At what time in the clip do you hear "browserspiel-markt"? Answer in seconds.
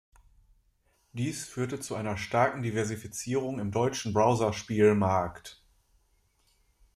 4.13-5.63